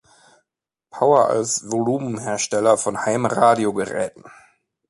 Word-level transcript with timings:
Power 0.91 1.29
als 1.29 1.69
Volumenhersteller 1.71 2.75
von 2.75 3.05
Heimradiogeräten. 3.05 4.23